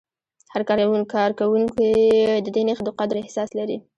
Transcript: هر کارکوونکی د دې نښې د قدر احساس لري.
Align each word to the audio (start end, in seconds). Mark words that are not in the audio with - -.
هر 0.53 0.61
کارکوونکی 1.15 1.89
د 2.45 2.47
دې 2.55 2.61
نښې 2.67 2.83
د 2.85 2.89
قدر 2.99 3.15
احساس 3.19 3.49
لري. 3.59 3.77